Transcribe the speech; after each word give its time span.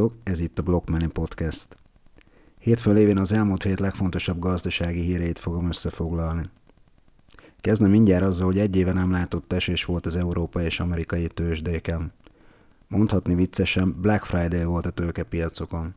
Sziasztok, 0.00 0.20
ez 0.24 0.40
itt 0.40 0.58
a 0.58 0.62
Blockmoney 0.62 1.06
Podcast. 1.06 1.76
Hétfő 2.58 2.92
lévén 2.92 3.18
az 3.18 3.32
elmúlt 3.32 3.62
hét 3.62 3.80
legfontosabb 3.80 4.38
gazdasági 4.38 5.00
híreit 5.00 5.38
fogom 5.38 5.68
összefoglalni. 5.68 6.50
Kezdem 7.60 7.90
mindjárt 7.90 8.24
azzal, 8.24 8.46
hogy 8.46 8.58
egy 8.58 8.76
éve 8.76 8.92
nem 8.92 9.10
látott 9.10 9.52
esés 9.52 9.84
volt 9.84 10.06
az 10.06 10.16
európai 10.16 10.64
és 10.64 10.80
amerikai 10.80 11.26
tőzsdéken. 11.26 12.12
Mondhatni 12.88 13.34
viccesen, 13.34 13.96
Black 14.00 14.24
Friday 14.24 14.64
volt 14.64 14.86
a 14.86 14.90
tőkepiacokon. 14.90 15.94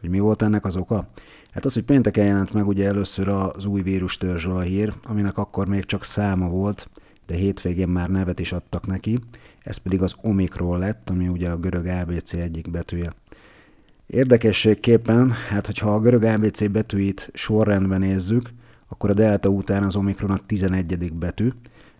Hogy 0.00 0.10
mi 0.10 0.18
volt 0.18 0.42
ennek 0.42 0.64
az 0.64 0.76
oka? 0.76 1.08
Hát 1.50 1.64
az, 1.64 1.74
hogy 1.74 1.84
pénteken 1.84 2.24
jelent 2.24 2.52
meg 2.52 2.66
ugye 2.66 2.86
először 2.86 3.28
az 3.28 3.64
új 3.64 3.82
vírus 3.82 4.18
a 4.18 4.60
hír, 4.60 4.94
aminek 5.04 5.38
akkor 5.38 5.66
még 5.66 5.84
csak 5.84 6.04
száma 6.04 6.48
volt, 6.48 6.88
de 7.26 7.34
hétvégén 7.34 7.88
már 7.88 8.10
nevet 8.10 8.40
is 8.40 8.52
adtak 8.52 8.86
neki, 8.86 9.18
ez 9.62 9.76
pedig 9.76 10.02
az 10.02 10.14
Omikron 10.20 10.78
lett, 10.78 11.10
ami 11.10 11.28
ugye 11.28 11.50
a 11.50 11.56
görög 11.56 11.86
ABC 11.86 12.32
egyik 12.32 12.70
betűje. 12.70 13.12
Érdekességképpen, 14.06 15.30
hát 15.30 15.66
hogyha 15.66 15.94
a 15.94 16.00
görög 16.00 16.22
ABC 16.22 16.70
betűit 16.70 17.30
sorrendben 17.34 18.00
nézzük, 18.00 18.50
akkor 18.88 19.10
a 19.10 19.14
delta 19.14 19.48
után 19.48 19.82
az 19.82 19.96
Omikron 19.96 20.30
a 20.30 20.40
11. 20.46 21.12
betű. 21.12 21.50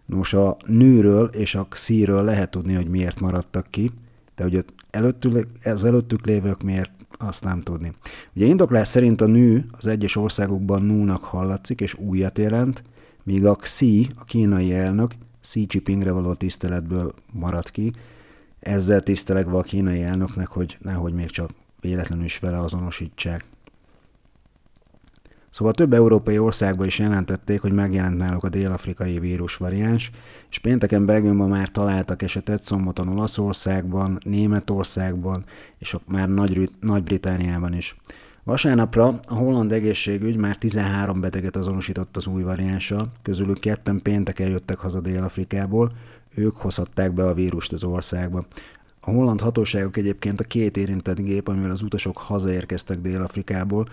Nos, 0.07 0.35
a 0.35 0.57
nőről 0.67 1.27
és 1.27 1.55
a 1.55 1.67
xíről 1.71 2.25
lehet 2.25 2.51
tudni, 2.51 2.75
hogy 2.75 2.89
miért 2.89 3.21
maradtak 3.21 3.67
ki, 3.71 3.93
de 4.37 4.43
hogy 4.43 4.65
előttük, 4.91 5.47
ez 5.61 5.85
előttük 5.85 6.27
lévők 6.27 6.63
miért, 6.63 6.91
azt 7.19 7.45
nem 7.45 7.61
tudni. 7.61 7.93
Ugye 8.35 8.47
indoklás 8.47 8.89
szerint 8.89 9.21
a 9.21 9.27
nő 9.27 9.65
az 9.71 9.87
egyes 9.87 10.17
országokban 10.17 10.83
núnak 10.83 11.25
hallatszik, 11.25 11.81
és 11.81 11.95
újat 11.95 12.39
jelent, 12.39 12.83
míg 13.23 13.47
a 13.47 13.55
Xi, 13.55 14.09
a 14.19 14.25
kínai 14.25 14.73
elnök, 14.73 15.13
Xi 15.43 15.67
Jinpingre 15.69 16.11
való 16.11 16.35
tiszteletből 16.35 17.15
maradt 17.33 17.71
ki, 17.71 17.93
ezzel 18.61 19.03
tisztelegve 19.03 19.57
a 19.57 19.63
kínai 19.63 20.03
elnöknek, 20.03 20.49
hogy 20.49 20.79
nehogy 20.81 21.13
még 21.13 21.31
csak 21.31 21.51
véletlenül 21.81 22.25
is 22.25 22.39
vele 22.39 22.59
azonosítsák. 22.59 23.45
Szóval 25.51 25.73
több 25.75 25.93
európai 25.93 26.39
országban 26.39 26.87
is 26.87 26.99
jelentették, 26.99 27.61
hogy 27.61 27.73
megjelent 27.73 28.17
náluk 28.17 28.45
a 28.45 28.49
dél-afrikai 28.49 29.19
vírusvariáns, 29.19 30.11
és 30.51 30.59
pénteken 30.59 31.07
Belgiumban 31.07 31.49
már 31.49 31.69
találtak 31.69 32.23
esetet, 32.23 32.65
szombaton 32.65 33.09
Olaszországban, 33.09 34.19
Németországban, 34.25 35.45
és 35.79 35.97
már 36.07 36.29
Nagy-Britániában 36.81 37.75
is. 37.75 37.97
Vasárnapra 38.45 39.21
a 39.29 39.35
holland 39.35 39.73
egészségügy 39.73 40.37
már 40.37 40.57
13 40.57 41.21
beteget 41.21 41.57
azonosított 41.57 42.17
az 42.17 42.27
új 42.27 42.43
variánssal, 42.43 43.13
közülük 43.23 43.59
ketten 43.59 44.03
pénteken 44.03 44.49
jöttek 44.49 44.79
haza 44.79 45.01
Dél-Afrikából, 45.01 45.93
ők 46.35 46.57
hozhatták 46.57 47.13
be 47.13 47.25
a 47.25 47.35
vírust 47.35 47.73
az 47.73 47.85
országba. 47.85 48.47
A 49.09 49.11
holland 49.11 49.41
hatóságok 49.41 49.97
egyébként 49.97 50.41
a 50.41 50.45
két 50.45 50.77
érintett 50.77 51.21
gép, 51.21 51.49
amivel 51.49 51.71
az 51.71 51.83
utasok 51.83 52.19
hazaérkeztek 52.19 53.01
Dél-Afrikából, 53.01 53.89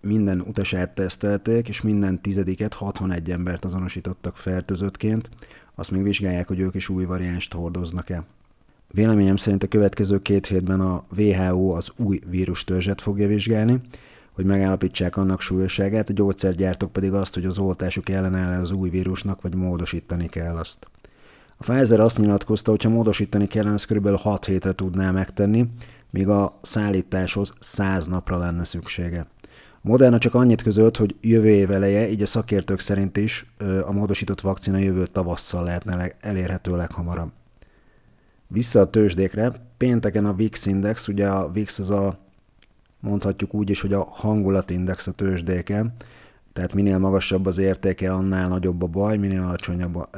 minden 0.00 0.40
utasát 0.40 0.94
tesztelték, 0.94 1.68
és 1.68 1.80
minden 1.80 2.20
tizediket 2.20 2.74
61 2.74 3.30
embert 3.30 3.64
azonosítottak 3.64 4.36
fertőzöttként. 4.36 5.30
Azt 5.74 5.90
még 5.90 6.02
vizsgálják, 6.02 6.48
hogy 6.48 6.60
ők 6.60 6.74
is 6.74 6.88
új 6.88 7.04
variánst 7.04 7.52
hordoznak-e. 7.52 8.24
Véleményem 8.90 9.36
szerint 9.36 9.62
a 9.62 9.68
következő 9.68 10.18
két 10.18 10.46
hétben 10.46 10.80
a 10.80 11.04
WHO 11.16 11.70
az 11.70 11.92
új 11.96 12.20
vírustörzset 12.30 13.00
fogja 13.00 13.26
vizsgálni, 13.26 13.80
hogy 14.32 14.44
megállapítsák 14.44 15.16
annak 15.16 15.40
súlyosságát, 15.40 16.08
a 16.08 16.12
gyógyszergyártók 16.12 16.92
pedig 16.92 17.12
azt, 17.12 17.34
hogy 17.34 17.44
az 17.44 17.58
oltásuk 17.58 18.08
ellenáll 18.08 18.60
az 18.60 18.70
új 18.70 18.90
vírusnak, 18.90 19.42
vagy 19.42 19.54
módosítani 19.54 20.28
kell 20.28 20.56
azt. 20.56 20.86
A 21.56 21.62
Pfizer 21.62 22.00
azt 22.00 22.18
nyilatkozta, 22.18 22.70
hogy 22.70 22.82
ha 22.82 22.88
módosítani 22.88 23.46
kellene, 23.46 23.74
az 23.74 23.84
kb. 23.84 24.08
6 24.08 24.44
hétre 24.44 24.72
tudná 24.72 25.10
megtenni, 25.10 25.68
míg 26.10 26.28
a 26.28 26.58
szállításhoz 26.62 27.54
100 27.60 28.06
napra 28.06 28.38
lenne 28.38 28.64
szüksége. 28.64 29.26
Moderna 29.80 30.18
csak 30.18 30.34
annyit 30.34 30.62
közölt, 30.62 30.96
hogy 30.96 31.14
jövő 31.20 31.48
év 31.48 31.70
eleje, 31.70 32.08
így 32.08 32.22
a 32.22 32.26
szakértők 32.26 32.80
szerint 32.80 33.16
is 33.16 33.46
a 33.86 33.92
módosított 33.92 34.40
vakcina 34.40 34.78
jövő 34.78 35.06
tavasszal 35.06 35.64
lehetne 35.64 36.12
elérhető 36.20 36.76
leghamarabb. 36.76 37.30
Vissza 38.48 38.80
a 38.80 38.90
tőzsdékre, 38.90 39.52
pénteken 39.76 40.26
a 40.26 40.34
VIX 40.34 40.66
index, 40.66 41.08
ugye 41.08 41.28
a 41.28 41.50
VIX 41.50 41.78
az 41.78 41.90
a, 41.90 42.18
mondhatjuk 43.00 43.54
úgy 43.54 43.70
is, 43.70 43.80
hogy 43.80 43.92
a 43.92 44.08
hangulatindex 44.10 45.06
a 45.06 45.12
tőzsdéken, 45.12 45.94
tehát 46.56 46.74
minél 46.74 46.98
magasabb 46.98 47.46
az 47.46 47.58
értéke, 47.58 48.12
annál 48.12 48.48
nagyobb 48.48 48.82
a 48.82 48.86
baj, 48.86 49.16
minél 49.16 49.42
alacsonyabb, 49.42 50.08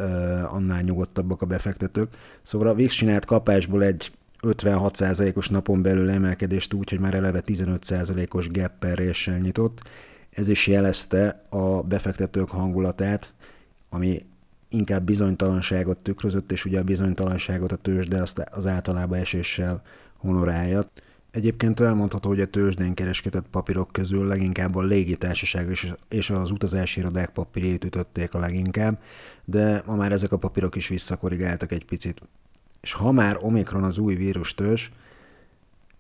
annál 0.44 0.82
nyugodtabbak 0.82 1.43
a 1.43 1.47
befektetők. 1.47 2.09
Szóval 2.43 2.69
a 2.69 2.75
VIX 2.75 2.94
csinált 2.94 3.25
kapásból 3.25 3.82
egy 3.82 4.12
56%-os 4.43 5.49
napon 5.49 5.82
belül 5.82 6.10
emelkedést 6.10 6.72
úgy, 6.72 6.91
hogy 6.91 7.00
már 7.00 7.15
eleve 7.15 7.43
15%-os 7.47 8.50
gapperéssel 8.50 9.38
nyitott. 9.38 9.82
Ez 10.31 10.49
is 10.49 10.66
jelezte 10.66 11.44
a 11.49 11.82
befektetők 11.82 12.49
hangulatát, 12.49 13.34
ami 13.91 14.26
inkább 14.69 15.05
bizonytalanságot 15.05 16.03
tükrözött, 16.03 16.53
és 16.53 16.65
ugye 16.65 16.78
a 16.78 16.84
bizonytalanságot 16.84 17.72
a 17.72 17.76
tőzsde 17.76 18.25
az 18.50 18.66
általában 18.66 19.19
eséssel 19.19 19.82
honorálja. 20.16 20.91
Egyébként 21.31 21.81
elmondható, 21.81 22.28
hogy 22.28 22.41
a 22.41 22.47
tőzsdén 22.47 22.94
kereskedett 22.94 23.47
papírok 23.50 23.93
közül 23.93 24.27
leginkább 24.27 24.75
a 24.75 24.83
légitársaság 24.83 25.78
és 26.09 26.31
az 26.31 26.50
utazási 26.50 27.00
irodák 27.00 27.31
papírjét 27.31 27.84
ütötték 27.84 28.34
a 28.34 28.39
leginkább, 28.39 29.03
de 29.44 29.83
ma 29.87 29.94
már 29.94 30.12
ezek 30.12 30.33
a 30.33 30.37
papírok 30.37 30.77
is 30.77 30.88
visszakorrigáltak 30.88 31.72
egy 31.72 31.84
picit. 31.84 32.22
És 32.81 32.93
ha 32.93 33.12
már 33.12 33.37
Omikron 33.41 33.84
az 33.84 33.99
új 33.99 34.15
vírus 34.15 34.55
törzs, 34.55 34.88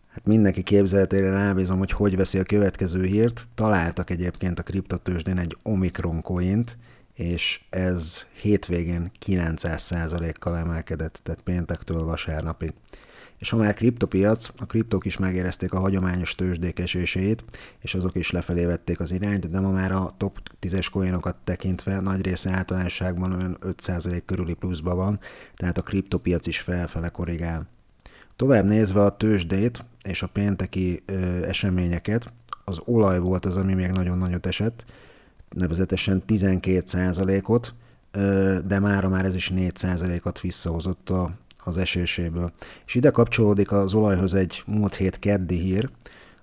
hát 0.08 0.24
mindenki 0.24 0.62
képzeletére 0.62 1.30
rábízom, 1.30 1.78
hogy 1.78 1.92
hogy 1.92 2.16
veszi 2.16 2.38
a 2.38 2.42
következő 2.42 3.04
hírt. 3.04 3.48
Találtak 3.54 4.10
egyébként 4.10 4.58
a 4.58 4.62
kriptotőzsdén 4.62 5.38
egy 5.38 5.56
Omikron 5.62 6.22
coint, 6.22 6.78
és 7.14 7.60
ez 7.70 8.24
hétvégén 8.40 9.10
900%-kal 9.26 10.56
emelkedett, 10.56 11.20
tehát 11.22 11.40
péntektől 11.40 12.04
vasárnapig. 12.04 12.72
És 13.38 13.50
ha 13.50 13.56
már 13.56 13.74
kriptopiac, 13.74 14.50
a 14.58 14.66
kriptók 14.66 15.04
is 15.04 15.16
megérezték 15.16 15.72
a 15.72 15.78
hagyományos 15.78 16.34
tőzsdék 16.34 16.78
esését, 16.78 17.44
és 17.80 17.94
azok 17.94 18.14
is 18.14 18.30
lefelé 18.30 18.64
vették 18.64 19.00
az 19.00 19.12
irányt, 19.12 19.50
de 19.50 19.60
ma 19.60 19.70
már 19.70 19.92
a 19.92 20.14
top 20.16 20.38
10-es 20.60 20.88
coinokat 20.92 21.36
tekintve 21.44 22.00
nagy 22.00 22.22
része 22.22 22.50
általánosságban 22.50 23.32
olyan 23.32 23.56
5% 23.60 24.22
körüli 24.24 24.54
pluszban 24.54 24.96
van, 24.96 25.20
tehát 25.56 25.78
a 25.78 25.82
kriptopiac 25.82 26.46
is 26.46 26.60
felfele 26.60 27.08
korrigál. 27.08 27.66
Tovább 28.36 28.64
nézve 28.64 29.02
a 29.02 29.16
tőzsdét 29.16 29.84
és 30.02 30.22
a 30.22 30.26
pénteki 30.26 31.02
ö, 31.06 31.44
eseményeket, 31.46 32.32
az 32.64 32.80
olaj 32.84 33.18
volt 33.18 33.44
az, 33.44 33.56
ami 33.56 33.74
még 33.74 33.90
nagyon 33.90 34.18
nagyot 34.18 34.46
esett, 34.46 34.84
nevezetesen 35.50 36.22
12%-ot, 36.26 37.74
de 38.66 38.78
mára 38.78 39.08
már 39.08 39.24
ez 39.24 39.34
is 39.34 39.52
4%-ot 39.54 40.40
visszahozott 40.40 41.10
a, 41.10 41.30
az 41.68 41.78
eséséből. 41.78 42.52
És 42.86 42.94
ide 42.94 43.10
kapcsolódik 43.10 43.72
az 43.72 43.94
olajhoz 43.94 44.34
egy 44.34 44.62
múlt 44.66 44.94
hét 44.94 45.18
keddi 45.18 45.56
hír, 45.56 45.88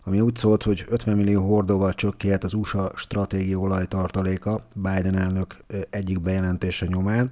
ami 0.03 0.19
úgy 0.21 0.35
szólt, 0.35 0.63
hogy 0.63 0.85
50 0.87 1.15
millió 1.15 1.45
hordóval 1.47 1.93
csökkent 1.93 2.43
az 2.43 2.53
USA 2.53 2.91
stratégiai 2.95 3.55
olajtartaléka 3.55 4.67
Biden 4.73 5.17
elnök 5.17 5.57
egyik 5.89 6.21
bejelentése 6.21 6.85
nyomán. 6.85 7.31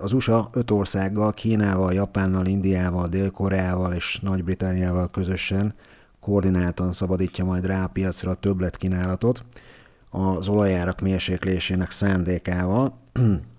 Az 0.00 0.12
USA 0.12 0.48
öt 0.52 0.70
országgal, 0.70 1.32
Kínával, 1.32 1.92
Japánnal, 1.92 2.46
Indiával, 2.46 3.08
Dél-Koreával 3.08 3.92
és 3.92 4.18
Nagy-Britániával 4.22 5.10
közösen 5.10 5.74
koordináltan 6.20 6.92
szabadítja 6.92 7.44
majd 7.44 7.66
rá 7.66 7.84
a 7.84 7.88
piacra 7.88 8.30
a 8.30 8.34
többletkínálatot 8.34 9.44
az 10.10 10.48
olajárak 10.48 11.00
mérséklésének 11.00 11.90
szándékával. 11.90 12.98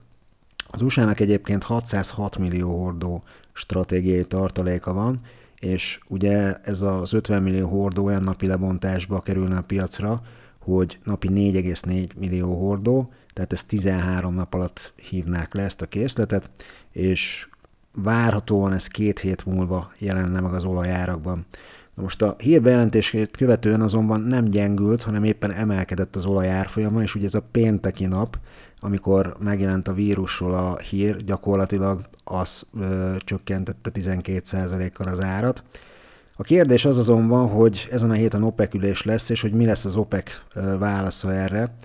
Az 0.75 0.81
USA-nak 0.81 1.19
egyébként 1.19 1.63
606 1.63 2.37
millió 2.37 2.81
hordó 2.83 3.23
stratégiai 3.53 4.25
tartaléka 4.25 4.93
van, 4.93 5.19
és 5.59 5.99
ugye 6.07 6.53
ez 6.53 6.81
az 6.81 7.13
50 7.13 7.43
millió 7.43 7.67
hordó 7.67 8.05
olyan 8.05 8.23
napi 8.23 8.47
lebontásba 8.47 9.19
kerülne 9.19 9.57
a 9.57 9.61
piacra, 9.61 10.21
hogy 10.59 10.99
napi 11.03 11.27
4,4 11.31 12.15
millió 12.15 12.55
hordó, 12.59 13.09
tehát 13.33 13.53
ezt 13.53 13.67
13 13.67 14.33
nap 14.33 14.53
alatt 14.53 14.93
hívnák 15.09 15.53
le 15.53 15.63
ezt 15.63 15.81
a 15.81 15.85
készletet, 15.85 16.49
és 16.91 17.47
várhatóan 17.93 18.73
ez 18.73 18.87
két 18.87 19.19
hét 19.19 19.45
múlva 19.45 19.91
jelenne 19.97 20.39
meg 20.39 20.53
az 20.53 20.63
olajárakban. 20.63 21.45
Na 21.93 22.01
most 22.03 22.21
a 22.21 22.35
hír 22.37 22.61
bejelentését 22.61 23.37
követően 23.37 23.81
azonban 23.81 24.21
nem 24.21 24.45
gyengült, 24.45 25.03
hanem 25.03 25.23
éppen 25.23 25.51
emelkedett 25.51 26.15
az 26.15 26.25
olaj 26.25 26.49
árfolyama, 26.49 27.01
és 27.01 27.15
ugye 27.15 27.25
ez 27.25 27.35
a 27.35 27.47
pénteki 27.51 28.05
nap, 28.05 28.37
amikor 28.79 29.35
megjelent 29.39 29.87
a 29.87 29.93
vírusról 29.93 30.53
a 30.53 30.77
hír, 30.77 31.23
gyakorlatilag 31.23 32.01
az 32.23 32.65
ö, 32.79 33.15
csökkentette 33.19 33.89
12%-kal 33.93 35.07
az 35.07 35.21
árat. 35.21 35.63
A 36.37 36.43
kérdés 36.43 36.85
az 36.85 36.97
azonban, 36.97 37.47
hogy 37.47 37.87
ezen 37.91 38.09
a 38.09 38.13
héten 38.13 38.43
OPEC 38.43 38.73
ülés 38.73 39.03
lesz, 39.03 39.29
és 39.29 39.41
hogy 39.41 39.53
mi 39.53 39.65
lesz 39.65 39.85
az 39.85 39.95
OPEC 39.95 40.29
válasza 40.79 41.33
erre. 41.33 41.75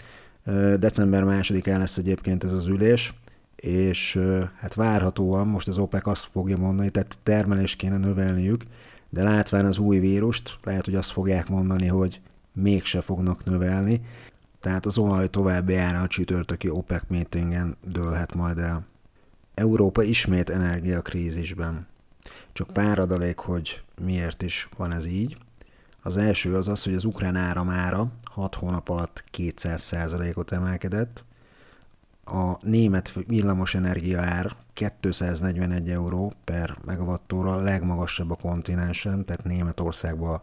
December 0.79 1.25
másodikán 1.25 1.79
lesz 1.79 1.97
egyébként 1.97 2.45
ez 2.45 2.53
az 2.53 2.67
ülés, 2.67 3.15
és 3.57 4.21
hát 4.59 4.75
várhatóan 4.75 5.47
most 5.47 5.69
az 5.69 5.79
OPEC 5.79 6.07
azt 6.07 6.29
fogja 6.33 6.57
mondani, 6.57 6.91
tehát 6.91 7.19
termelést 7.23 7.77
kéne 7.77 7.97
növelniük, 7.97 8.65
De 9.11 9.23
látván 9.23 9.65
az 9.65 9.79
új 9.79 9.99
vírust, 9.99 10.59
lehet, 10.65 10.85
hogy 10.85 10.95
azt 10.95 11.11
fogják 11.11 11.49
mondani, 11.49 11.87
hogy 11.87 12.21
mégse 12.53 13.01
fognak 13.01 13.45
növelni, 13.45 14.01
tehát 14.61 14.87
az 14.87 14.99
olaj 14.99 15.31
további 15.31 15.75
ára 15.77 16.01
a 16.01 16.07
csütörtöki 16.07 16.69
OPEC 16.69 17.03
meetingen 17.09 17.77
dőlhet 17.85 18.35
majd 18.35 18.59
el. 18.59 18.87
Európa 19.55 20.03
ismét 20.03 20.51
energiakrízisben. 20.51 21.87
Csak 22.53 22.71
pár 22.73 22.99
adalék, 22.99 23.39
hogy 23.39 23.83
miért 24.01 24.43
is 24.43 24.69
van 24.77 24.95
ez 24.95 25.07
így. 25.07 25.37
Az 26.03 26.17
első 26.17 26.57
az 26.57 26.69
az, 26.69 26.85
hogy 26.85 26.95
az 26.95 27.05
ukrán 27.05 27.37
áramára 27.37 28.13
6 28.25 28.55
hónap 28.55 28.89
alatt 28.89 29.25
200%-ot 29.37 30.53
emelkedett, 30.53 31.25
a 32.25 32.67
német 32.67 33.13
villamos 33.27 33.75
energia 33.75 34.21
ár 34.21 34.57
241 34.73 35.91
euró 35.91 36.33
per 36.45 36.79
megawattóra, 36.85 37.53
a 37.53 37.63
legmagasabb 37.63 38.31
a 38.31 38.35
kontinensen, 38.35 39.25
tehát 39.25 39.45
Németországban 39.45 40.41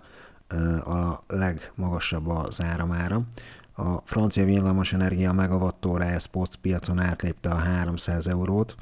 a 0.83 1.23
legmagasabb 1.27 2.27
az 2.27 2.61
áramára. 2.61 3.21
A 3.79 4.01
francia 4.05 4.45
villamos 4.45 4.93
energia 4.93 5.33
megawattóra 5.33 6.19
spot 6.19 6.55
piacon 6.55 6.99
átlépte 6.99 7.49
a 7.49 7.55
300 7.55 8.27
eurót, 8.27 8.75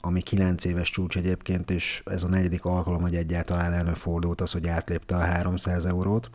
ami 0.00 0.20
9 0.20 0.64
éves 0.64 0.90
csúcs 0.90 1.16
egyébként, 1.16 1.70
és 1.70 2.02
ez 2.04 2.22
a 2.22 2.28
negyedik 2.28 2.64
alkalom, 2.64 3.00
hogy 3.00 3.14
egyáltalán 3.14 3.72
előfordult 3.72 4.40
az, 4.40 4.52
hogy 4.52 4.68
átlépte 4.68 5.16
a 5.16 5.18
300 5.18 5.86
eurót. 5.86 6.30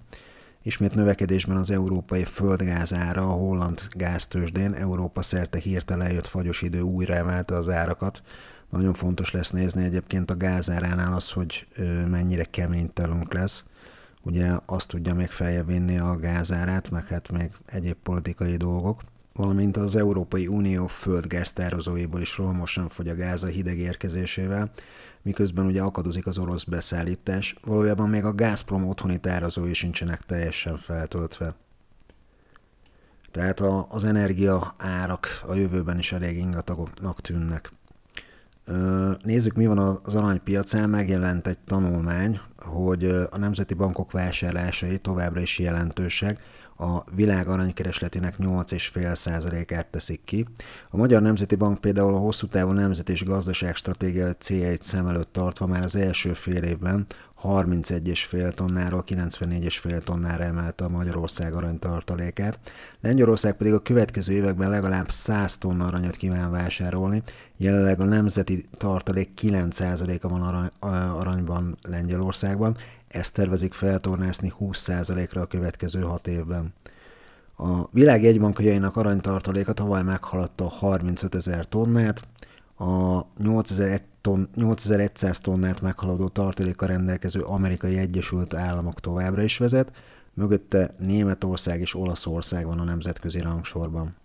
Ismét 0.61 0.95
növekedésben 0.95 1.57
az 1.57 1.71
európai 1.71 2.23
földgázára 2.23 3.21
a 3.21 3.33
holland 3.33 3.81
gáztősdén 3.91 4.73
Európa 4.73 5.21
szerte 5.21 5.59
hirtelen 5.59 6.11
jött 6.11 6.27
fagyos 6.27 6.61
idő 6.61 6.81
újra 6.81 7.13
emelte 7.13 7.55
az 7.55 7.69
árakat. 7.69 8.23
Nagyon 8.69 8.93
fontos 8.93 9.31
lesz 9.31 9.51
nézni 9.51 9.83
egyébként 9.83 10.31
a 10.31 10.37
gázáránál 10.37 11.13
az, 11.13 11.31
hogy 11.31 11.67
mennyire 12.09 12.43
kemény 12.43 12.93
telünk 12.93 13.33
lesz. 13.33 13.63
Ugye 14.21 14.51
azt 14.65 14.87
tudja 14.87 15.13
még 15.13 15.29
feljebb 15.29 15.67
vinni 15.67 15.97
a 15.97 16.15
gázárát, 16.15 16.89
meg 16.89 17.07
hát 17.07 17.31
még 17.31 17.51
egyéb 17.65 17.97
politikai 18.03 18.57
dolgok 18.57 19.01
valamint 19.39 19.77
az 19.77 19.95
Európai 19.95 20.47
Unió 20.47 20.87
földgáztározóiból 20.87 22.21
is 22.21 22.37
rohamosan 22.37 22.89
fogy 22.89 23.07
a 23.09 23.15
gáz 23.15 23.43
a 23.43 23.47
hideg 23.47 23.77
érkezésével, 23.77 24.71
miközben 25.21 25.65
ugye 25.65 25.81
akadozik 25.81 26.27
az 26.27 26.37
orosz 26.37 26.63
beszállítás, 26.63 27.55
valójában 27.63 28.09
még 28.09 28.23
a 28.25 28.35
Gazprom 28.35 28.87
otthoni 28.87 29.17
tározói 29.17 29.73
sincsenek 29.73 30.21
teljesen 30.21 30.77
feltöltve. 30.77 31.55
Tehát 33.31 33.59
a, 33.59 33.87
az 33.89 34.03
energia 34.03 34.73
árak 34.77 35.27
a 35.47 35.53
jövőben 35.53 35.97
is 35.97 36.11
elég 36.11 36.37
ingatagoknak 36.37 37.21
tűnnek. 37.21 37.71
Nézzük, 39.23 39.55
mi 39.55 39.67
van 39.67 39.99
az 40.03 40.15
aranypiacán. 40.15 40.89
Megjelent 40.89 41.47
egy 41.47 41.59
tanulmány, 41.59 42.39
hogy 42.57 43.03
a 43.05 43.37
nemzeti 43.37 43.73
bankok 43.73 44.11
vásárlásai 44.11 44.97
továbbra 44.97 45.41
is 45.41 45.59
jelentősek, 45.59 46.39
a 46.81 47.03
világ 47.15 47.47
aranykeresletének 47.47 48.35
8,5%-át 48.37 49.87
teszik 49.87 50.23
ki. 50.23 50.45
A 50.87 50.97
Magyar 50.97 51.21
Nemzeti 51.21 51.55
Bank 51.55 51.81
például 51.81 52.13
a 52.13 52.17
hosszú 52.17 52.47
távú 52.47 52.71
nemzet 52.71 53.09
és 53.09 53.23
gazdaságstratégia 53.23 54.33
céljait 54.33 54.83
szem 54.83 55.07
előtt 55.07 55.33
tartva 55.33 55.65
már 55.65 55.83
az 55.83 55.95
első 55.95 56.33
fél 56.33 56.63
évben 56.63 57.05
31,5 57.43 58.53
tonnáról 58.53 59.03
94,5 59.07 60.03
tonnára 60.03 60.43
emelte 60.43 60.83
a 60.83 60.89
Magyarország 60.89 61.53
aranytartalékát. 61.53 62.59
Lengyelország 63.01 63.57
pedig 63.57 63.73
a 63.73 63.79
következő 63.79 64.33
években 64.33 64.69
legalább 64.69 65.09
100 65.09 65.57
tonna 65.57 65.85
aranyat 65.85 66.15
kíván 66.15 66.51
vásárolni. 66.51 67.23
Jelenleg 67.57 67.99
a 67.99 68.05
nemzeti 68.05 68.65
tartalék 68.77 69.29
9%-a 69.41 70.27
van 70.27 70.41
arany, 70.41 70.69
aranyban 71.15 71.77
Lengyelországban, 71.81 72.77
ezt 73.07 73.33
tervezik 73.33 73.73
feltornászni 73.73 74.53
20%-ra 74.59 75.41
a 75.41 75.45
következő 75.45 76.01
6 76.01 76.27
évben. 76.27 76.73
A 77.57 77.89
világ 77.91 78.23
jegybankjainak 78.23 78.95
aranytartaléka 78.95 79.73
tavaly 79.73 80.03
meghaladta 80.03 80.65
a 80.65 80.69
35 80.69 81.35
ezer 81.35 81.65
tonnát, 81.65 82.27
a 82.79 83.25
8100 83.35 85.39
tonnát 85.39 85.81
meghaladó 85.81 86.27
tartaléka 86.27 86.85
rendelkező 86.85 87.41
amerikai 87.41 87.97
Egyesült 87.97 88.53
Államok 88.53 88.99
továbbra 88.99 89.41
is 89.41 89.57
vezet, 89.57 89.91
mögötte 90.33 90.95
Németország 90.99 91.79
és 91.79 91.95
Olaszország 91.95 92.65
van 92.65 92.79
a 92.79 92.83
nemzetközi 92.83 93.39
rangsorban. 93.39 94.15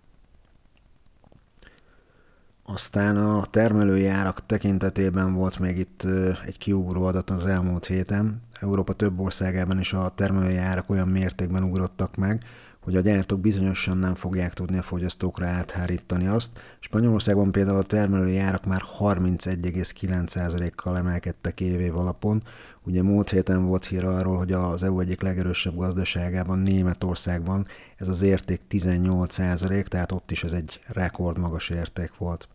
Aztán 2.63 3.17
a 3.17 3.45
termelői 3.45 4.07
árak 4.07 4.45
tekintetében 4.45 5.33
volt 5.33 5.59
még 5.59 5.77
itt 5.77 6.03
egy 6.45 6.57
kiugró 6.57 7.03
adat 7.03 7.29
az 7.29 7.45
elmúlt 7.45 7.85
héten. 7.85 8.41
Európa 8.59 8.93
több 8.93 9.19
országában 9.19 9.79
is 9.79 9.93
a 9.93 10.11
termelői 10.15 10.57
árak 10.57 10.89
olyan 10.89 11.07
mértékben 11.07 11.63
ugrottak 11.63 12.15
meg, 12.15 12.43
hogy 12.85 12.95
a 12.95 13.01
gyártók 13.01 13.39
bizonyosan 13.39 13.97
nem 13.97 14.15
fogják 14.15 14.53
tudni 14.53 14.77
a 14.77 14.81
fogyasztókra 14.81 15.45
áthárítani 15.45 16.27
azt. 16.27 16.51
Spanyolországban 16.79 17.51
például 17.51 17.77
a 17.77 17.83
termelői 17.83 18.37
árak 18.37 18.65
már 18.65 18.81
31,9%-kal 18.99 20.97
emelkedtek 20.97 21.61
évév 21.61 21.97
alapon. 21.97 22.43
Ugye 22.83 23.03
múlt 23.03 23.29
héten 23.29 23.65
volt 23.65 23.85
hír 23.85 24.05
arról, 24.05 24.37
hogy 24.37 24.51
az 24.51 24.83
EU 24.83 24.99
egyik 24.99 25.21
legerősebb 25.21 25.75
gazdaságában, 25.75 26.59
Németországban 26.59 27.67
ez 27.97 28.07
az 28.07 28.21
érték 28.21 28.61
18%, 28.69 29.83
tehát 29.83 30.11
ott 30.11 30.31
is 30.31 30.43
ez 30.43 30.51
egy 30.51 30.79
rekordmagas 30.87 31.69
érték 31.69 32.11
volt. 32.17 32.47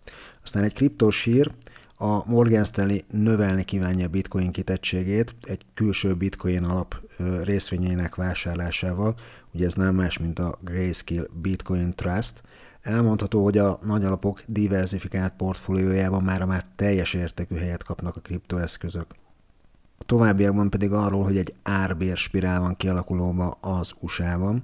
Aztán 0.42 0.62
egy 0.62 0.74
kriptós 0.74 1.22
hír, 1.22 1.50
a 2.02 2.24
Morgan 2.26 2.64
Stanley 2.64 2.98
növelni 3.10 3.64
kívánja 3.64 4.06
a 4.06 4.08
bitcoin 4.08 4.50
kitettségét 4.50 5.34
egy 5.42 5.62
külső 5.74 6.14
bitcoin 6.14 6.64
alap 6.64 6.94
részvényeinek 7.42 8.14
vásárlásával, 8.14 9.14
ugye 9.52 9.66
ez 9.66 9.74
nem 9.74 9.94
más, 9.94 10.18
mint 10.18 10.38
a 10.38 10.58
Grayscale 10.60 11.26
Bitcoin 11.42 11.94
Trust. 11.94 12.42
Elmondható, 12.80 13.44
hogy 13.44 13.58
a 13.58 13.78
nagy 13.84 14.04
alapok 14.04 14.42
diversifikált 14.46 15.32
portfóliójában 15.36 16.22
már 16.22 16.44
már 16.44 16.64
teljes 16.76 17.14
értékű 17.14 17.54
helyet 17.54 17.82
kapnak 17.82 18.16
a 18.16 18.20
kriptoeszközök. 18.20 19.06
A 19.98 20.04
továbbiakban 20.04 20.70
pedig 20.70 20.92
arról, 20.92 21.24
hogy 21.24 21.36
egy 21.36 21.52
árbér 21.62 22.16
spirál 22.16 22.60
van 22.60 22.76
kialakulóban 22.76 23.54
az 23.60 23.92
USA-ban. 23.98 24.62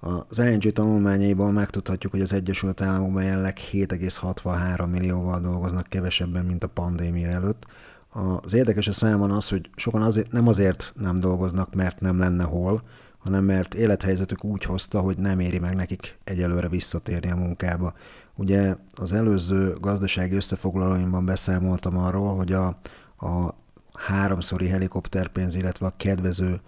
Az 0.00 0.38
ING 0.38 0.72
tanulmányaiból 0.72 1.52
megtudhatjuk, 1.52 2.12
hogy 2.12 2.20
az 2.20 2.32
Egyesült 2.32 2.80
Államokban 2.80 3.22
jelenleg 3.22 3.58
7,63 3.72 4.90
millióval 4.90 5.40
dolgoznak 5.40 5.86
kevesebben, 5.86 6.44
mint 6.44 6.64
a 6.64 6.68
pandémia 6.68 7.28
előtt. 7.28 7.64
Az 8.42 8.54
érdekes 8.54 8.88
a 8.88 8.92
számon 8.92 9.30
az, 9.30 9.48
hogy 9.48 9.70
sokan 9.76 10.02
azért, 10.02 10.32
nem 10.32 10.48
azért 10.48 10.92
nem 10.96 11.20
dolgoznak, 11.20 11.74
mert 11.74 12.00
nem 12.00 12.18
lenne 12.18 12.44
hol, 12.44 12.82
hanem 13.18 13.44
mert 13.44 13.74
élethelyzetük 13.74 14.44
úgy 14.44 14.64
hozta, 14.64 15.00
hogy 15.00 15.18
nem 15.18 15.40
éri 15.40 15.58
meg 15.58 15.74
nekik 15.74 16.18
egyelőre 16.24 16.68
visszatérni 16.68 17.30
a 17.30 17.36
munkába. 17.36 17.94
Ugye 18.34 18.76
az 18.94 19.12
előző 19.12 19.76
gazdasági 19.80 20.34
összefoglalóimban 20.34 21.24
beszámoltam 21.24 21.98
arról, 21.98 22.36
hogy 22.36 22.52
a, 22.52 22.66
a 23.16 23.54
háromszori 23.98 24.68
helikopterpénz, 24.68 25.54
illetve 25.54 25.86
a 25.86 25.94
kedvező 25.96 26.60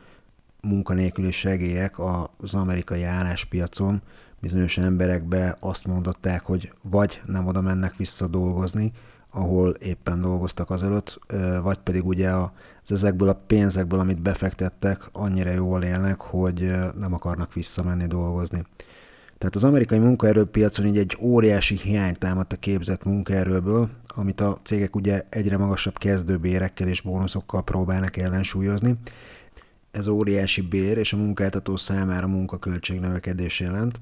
munkanélküli 0.62 1.30
segélyek 1.30 1.94
az 2.36 2.54
amerikai 2.54 3.02
álláspiacon 3.02 4.02
bizonyos 4.40 4.78
emberekbe 4.78 5.56
azt 5.60 5.86
mondották, 5.86 6.42
hogy 6.42 6.72
vagy 6.82 7.20
nem 7.26 7.46
oda 7.46 7.60
mennek 7.60 7.96
vissza 7.96 8.26
dolgozni, 8.26 8.92
ahol 9.30 9.70
éppen 9.70 10.20
dolgoztak 10.20 10.70
azelőtt, 10.70 11.20
vagy 11.62 11.78
pedig 11.78 12.06
ugye 12.06 12.30
az 12.30 12.92
ezekből 12.92 13.28
a 13.28 13.40
pénzekből, 13.46 14.00
amit 14.00 14.22
befektettek, 14.22 15.08
annyira 15.12 15.50
jól 15.50 15.82
élnek, 15.82 16.20
hogy 16.20 16.60
nem 16.98 17.12
akarnak 17.12 17.52
visszamenni 17.52 18.06
dolgozni. 18.06 18.64
Tehát 19.38 19.54
az 19.54 19.64
amerikai 19.64 19.98
munkaerőpiacon 19.98 20.86
így 20.86 20.98
egy 20.98 21.16
óriási 21.20 21.76
hiány 21.76 22.14
támadt 22.18 22.52
a 22.52 22.56
képzett 22.56 23.04
munkaerőből, 23.04 23.88
amit 24.06 24.40
a 24.40 24.58
cégek 24.62 24.96
ugye 24.96 25.26
egyre 25.28 25.58
magasabb 25.58 25.98
kezdőbérekkel 25.98 26.88
és 26.88 27.00
bónuszokkal 27.00 27.62
próbálnak 27.62 28.16
ellensúlyozni, 28.16 28.98
ez 29.98 30.06
óriási 30.06 30.60
bér 30.60 30.98
és 30.98 31.12
a 31.12 31.16
munkáltató 31.16 31.76
számára 31.76 32.26
munkaköltség 32.26 33.00
növekedés 33.00 33.60
jelent. 33.60 34.00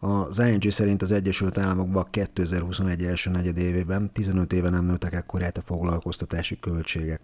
Az 0.00 0.38
ING 0.38 0.70
szerint 0.70 1.02
az 1.02 1.12
Egyesült 1.12 1.58
Államokban 1.58 2.06
2021 2.10 3.02
első 3.02 3.30
negyedévében 3.30 4.10
15 4.12 4.52
éve 4.52 4.70
nem 4.70 4.84
nőttek 4.84 5.14
ekkorát 5.14 5.56
a 5.56 5.62
foglalkoztatási 5.62 6.58
költségek. 6.60 7.20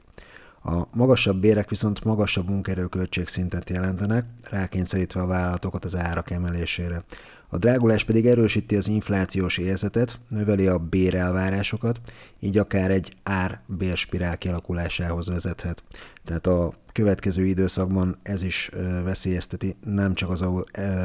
A 0.65 0.83
magasabb 0.93 1.41
bérek 1.41 1.69
viszont 1.69 2.05
magasabb 2.05 2.49
munkaerőköltségszintet 2.49 3.71
jelentenek, 3.71 4.25
rákényszerítve 4.51 5.21
a 5.21 5.27
vállalatokat 5.27 5.85
az 5.85 5.97
árak 5.97 6.31
emelésére. 6.31 7.05
A 7.55 7.59
drágulás 7.59 8.05
pedig 8.05 8.27
erősíti 8.27 8.77
az 8.77 8.89
inflációs 8.89 9.59
érzetet, 9.59 10.21
növeli 10.29 10.67
a 10.67 10.79
bérelvárásokat, 10.79 12.01
így 12.41 12.59
akár 12.59 12.91
egy 12.91 13.17
ár-bérspirál 13.23 14.39
kialakulásához 14.39 15.29
vezethet. 15.29 15.85
Tehát 16.25 16.47
a 16.47 16.75
következő 16.93 17.45
időszakban 17.45 18.19
ez 18.23 18.43
is 18.43 18.71
veszélyezteti 19.05 19.77
nem 19.85 20.15
csak 20.15 20.31
az, 20.31 20.45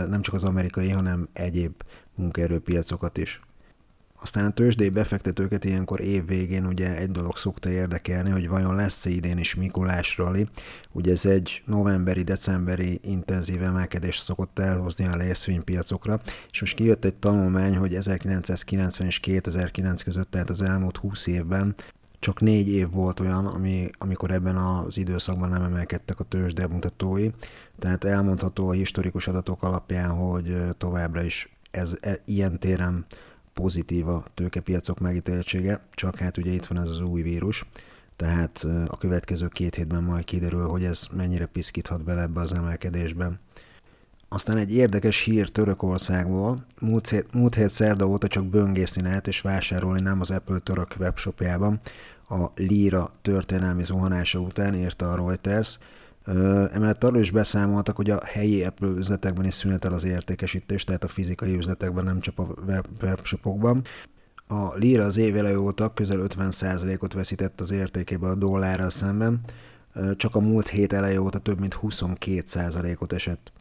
nem 0.09 0.21
csak 0.21 0.33
az 0.33 0.43
amerikai, 0.43 0.89
hanem 0.89 1.29
egyéb 1.33 1.73
munkaerőpiacokat 2.15 3.17
is. 3.17 3.41
Aztán 4.21 4.45
a 4.45 4.49
tőzsdei 4.49 4.89
befektetőket 4.89 5.65
ilyenkor 5.65 6.01
év 6.01 6.25
végén 6.25 6.65
ugye 6.65 6.97
egy 6.97 7.11
dolog 7.11 7.37
szokta 7.37 7.69
érdekelni, 7.69 8.29
hogy 8.29 8.47
vajon 8.47 8.75
lesz-e 8.75 9.09
idén 9.09 9.37
is 9.37 9.55
Mikulás 9.55 10.17
rally. 10.17 10.47
Ugye 10.93 11.11
ez 11.11 11.25
egy 11.25 11.61
novemberi-decemberi 11.65 12.99
intenzív 13.03 13.63
emelkedés 13.63 14.17
szokott 14.17 14.59
elhozni 14.59 15.05
a 15.05 15.15
részvénypiacokra, 15.15 16.21
és 16.51 16.59
most 16.61 16.75
kijött 16.75 17.05
egy 17.05 17.15
tanulmány, 17.15 17.75
hogy 17.75 17.95
1990 17.95 19.07
és 19.07 19.19
2009 19.19 20.03
között, 20.03 20.31
tehát 20.31 20.49
az 20.49 20.61
elmúlt 20.61 20.97
20 20.97 21.27
évben 21.27 21.75
csak 22.19 22.41
négy 22.41 22.67
év 22.67 22.91
volt 22.91 23.19
olyan, 23.19 23.45
ami, 23.45 23.89
amikor 23.97 24.31
ebben 24.31 24.55
az 24.55 24.97
időszakban 24.97 25.49
nem 25.49 25.63
emelkedtek 25.63 26.19
a 26.19 26.23
tőzsde 26.23 26.67
mutatói, 26.67 27.29
tehát 27.79 28.03
elmondható 28.03 28.69
a 28.69 28.73
historikus 28.73 29.27
adatok 29.27 29.63
alapján, 29.63 30.09
hogy 30.09 30.57
továbbra 30.77 31.23
is 31.23 31.57
ez 31.71 31.97
e, 32.01 32.19
ilyen 32.25 32.59
téren 32.59 33.05
pozitív 33.59 34.07
a 34.07 34.23
tőkepiacok 34.33 34.99
megítéltsége, 34.99 35.81
csak 35.91 36.17
hát 36.17 36.37
ugye 36.37 36.51
itt 36.51 36.65
van 36.65 36.81
ez 36.83 36.89
az 36.89 37.01
új 37.01 37.21
vírus, 37.21 37.65
tehát 38.15 38.65
a 38.87 38.97
következő 38.97 39.47
két 39.47 39.75
hétben 39.75 40.03
majd 40.03 40.23
kiderül, 40.23 40.67
hogy 40.67 40.83
ez 40.83 41.07
mennyire 41.15 41.45
piszkíthat 41.45 42.03
bele 42.03 42.21
ebbe 42.21 42.39
az 42.39 42.53
emelkedésbe. 42.53 43.39
Aztán 44.29 44.57
egy 44.57 44.73
érdekes 44.73 45.19
hír 45.19 45.49
Törökországból. 45.49 46.65
Múlt, 46.79 47.09
hét, 47.09 47.33
múlt 47.33 47.55
hét 47.55 47.69
szerda 47.69 48.07
óta 48.07 48.27
csak 48.27 48.45
böngészni 48.45 49.01
lehet 49.01 49.27
és 49.27 49.41
vásárolni 49.41 50.01
nem 50.01 50.19
az 50.19 50.31
Apple 50.31 50.59
török 50.59 50.95
webshopjában. 50.99 51.79
A 52.29 52.45
Lira 52.55 53.13
történelmi 53.21 53.83
zuhanása 53.83 54.39
után 54.39 54.75
írta 54.75 55.11
a 55.11 55.15
Reuters. 55.15 55.77
Emellett 56.25 57.03
arról 57.03 57.19
is 57.19 57.31
beszámoltak, 57.31 57.95
hogy 57.95 58.09
a 58.09 58.19
helyi 58.25 58.63
Apple 58.63 58.87
üzletekben 58.87 59.45
is 59.45 59.53
szünetel 59.53 59.93
az 59.93 60.03
értékesítés, 60.03 60.83
tehát 60.83 61.03
a 61.03 61.07
fizikai 61.07 61.55
üzletekben, 61.55 62.03
nem 62.03 62.19
csak 62.19 62.39
a 62.39 62.47
web, 62.67 62.85
webshopokban. 63.01 63.83
A 64.47 64.75
lira 64.75 65.05
az 65.05 65.17
év 65.17 65.57
óta 65.59 65.93
közel 65.93 66.19
50%-ot 66.21 67.13
veszített 67.13 67.61
az 67.61 67.71
értékébe 67.71 68.27
a 68.27 68.35
dollárral 68.35 68.89
szemben, 68.89 69.39
csak 70.15 70.35
a 70.35 70.39
múlt 70.39 70.67
hét 70.67 70.93
eleje 70.93 71.21
óta 71.21 71.39
több 71.39 71.59
mint 71.59 71.79
22%-ot 71.81 73.13
esett. 73.13 73.51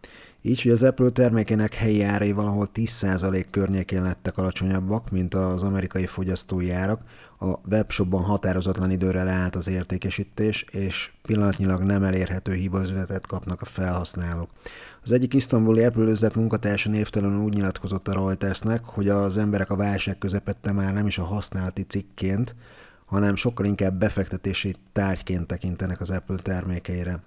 Így, 0.42 0.62
hogy 0.62 0.72
az 0.72 0.82
Apple 0.82 1.10
termékének 1.10 1.74
helyi 1.74 2.02
árai 2.02 2.32
valahol 2.32 2.68
10% 2.74 3.44
környékén 3.50 4.02
lettek 4.02 4.38
alacsonyabbak, 4.38 5.10
mint 5.10 5.34
az 5.34 5.62
amerikai 5.62 6.06
fogyasztói 6.06 6.70
árak, 6.70 7.02
a 7.40 7.46
webshopban 7.70 8.22
határozatlan 8.22 8.90
időre 8.90 9.22
leállt 9.22 9.56
az 9.56 9.68
értékesítés, 9.68 10.62
és 10.70 11.10
pillanatnyilag 11.22 11.80
nem 11.80 12.02
elérhető 12.02 12.52
hibaüzenetet 12.52 13.26
kapnak 13.26 13.60
a 13.60 13.64
felhasználók. 13.64 14.50
Az 15.02 15.10
egyik 15.10 15.34
isztambuli 15.34 15.84
Apple 15.84 16.30
munkatársa 16.34 16.90
névtelenül 16.90 17.40
úgy 17.40 17.54
nyilatkozott 17.54 18.08
a 18.08 18.12
Reutersnek, 18.12 18.84
hogy 18.84 19.08
az 19.08 19.36
emberek 19.36 19.70
a 19.70 19.76
válság 19.76 20.18
közepette 20.18 20.72
már 20.72 20.92
nem 20.92 21.06
is 21.06 21.18
a 21.18 21.24
használati 21.24 21.82
cikként, 21.82 22.54
hanem 23.04 23.36
sokkal 23.36 23.66
inkább 23.66 23.98
befektetési 23.98 24.74
tárgyként 24.92 25.46
tekintenek 25.46 26.00
az 26.00 26.10
Apple 26.10 26.36
termékeire. 26.36 27.22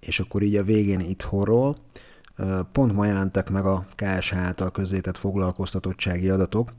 És 0.00 0.20
akkor 0.20 0.42
így 0.42 0.56
a 0.56 0.62
végén 0.62 1.00
itthonról, 1.00 1.76
pont 2.72 2.92
ma 2.92 3.04
jelentek 3.04 3.50
meg 3.50 3.64
a 3.64 3.86
KSH 3.94 4.36
által 4.36 4.70
közzétett 4.70 5.16
foglalkoztatottsági 5.16 6.28
adatok, 6.28 6.72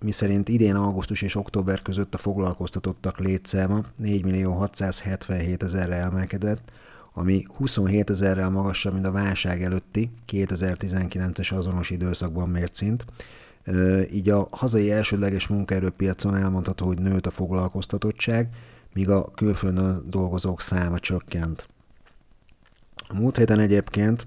miszerint 0.00 0.48
idén 0.48 0.74
augusztus 0.74 1.22
és 1.22 1.34
október 1.34 1.82
között 1.82 2.14
a 2.14 2.18
foglalkoztatottak 2.18 3.18
létszáma 3.18 3.84
4 3.96 4.24
millió 4.24 4.52
677 4.52 5.62
ezerre 5.62 5.94
emelkedett, 5.94 6.70
ami 7.12 7.46
27 7.56 8.10
ezerrel 8.10 8.50
magasabb, 8.50 8.92
mint 8.92 9.06
a 9.06 9.10
válság 9.10 9.62
előtti 9.62 10.10
2019-es 10.32 11.56
azonos 11.56 11.90
időszakban 11.90 12.48
mért 12.48 12.74
szint. 12.74 13.04
Így 14.12 14.30
a 14.30 14.48
hazai 14.50 14.90
elsődleges 14.90 15.46
munkaerőpiacon 15.46 16.36
elmondható, 16.36 16.86
hogy 16.86 16.98
nőtt 16.98 17.26
a 17.26 17.30
foglalkoztatottság, 17.30 18.48
míg 18.92 19.10
a 19.10 19.30
külföldön 19.34 20.04
dolgozók 20.10 20.60
száma 20.60 20.98
csökkent. 20.98 21.68
A 23.08 23.14
múlt 23.14 23.36
héten 23.36 23.58
egyébként 23.58 24.26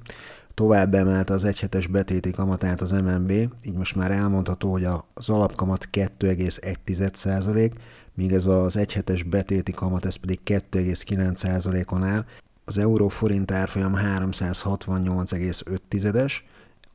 tovább 0.54 0.94
emelte 0.94 1.34
az 1.34 1.44
egyhetes 1.44 1.88
betéti 1.88 2.32
kamatát 2.32 2.82
az 2.82 2.92
MNB, 2.92 3.32
így 3.64 3.74
most 3.74 3.96
már 3.96 4.12
elmondható, 4.12 4.72
hogy 4.72 4.88
az 5.14 5.30
alapkamat 5.30 5.88
2,1%, 5.92 7.72
míg 8.14 8.34
ez 8.34 8.46
az 8.46 8.78
egyhetes 8.78 9.24
betéti 9.24 9.72
kamat, 9.72 10.06
ez 10.06 10.16
pedig 10.16 10.40
2,9%-on 10.46 12.04
áll. 12.04 12.26
Az 12.66 12.78
euró-forint 12.78 13.52
árfolyam 13.52 13.94
368,5-es, 13.96 16.34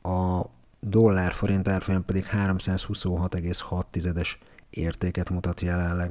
a 0.03 0.43
dollár-forint 0.81 1.69
árfolyam 1.69 2.05
pedig 2.05 2.29
326,6-es 2.33 4.29
értéket 4.71 5.31
mutat 5.31 5.61
jelenleg. 5.61 6.11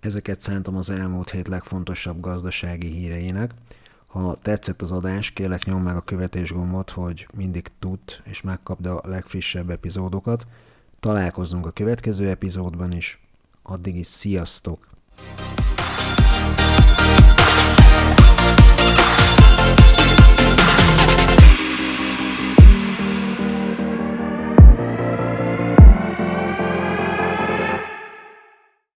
Ezeket 0.00 0.40
szántam 0.40 0.76
az 0.76 0.90
elmúlt 0.90 1.30
hét 1.30 1.48
legfontosabb 1.48 2.20
gazdasági 2.20 2.86
híreinek. 2.86 3.50
Ha 4.12 4.36
tetszett 4.42 4.82
az 4.82 4.92
adás, 4.92 5.30
kérlek 5.30 5.64
nyom 5.64 5.82
meg 5.82 5.96
a 5.96 6.00
követés 6.00 6.52
gombot, 6.52 6.90
hogy 6.90 7.28
mindig 7.34 7.68
tud 7.78 8.00
és 8.24 8.42
megkapd 8.42 8.86
a 8.86 9.00
legfrissebb 9.04 9.70
epizódokat. 9.70 10.46
Találkozunk 11.00 11.66
a 11.66 11.70
következő 11.70 12.28
epizódban 12.28 12.92
is. 12.92 13.20
Addig 13.62 13.96
is 13.96 14.06
sziasztok! 14.06 14.91